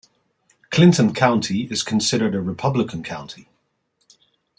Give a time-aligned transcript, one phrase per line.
[0.71, 3.47] Clinton County is considered a Republican county.